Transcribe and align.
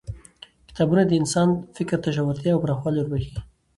کتابونه 0.69 1.03
د 1.05 1.11
انسان 1.21 1.49
فکر 1.77 1.97
ته 2.03 2.09
ژورتیا 2.15 2.51
او 2.53 2.61
پراخوالی 2.63 3.01
وربخښي 3.03 3.41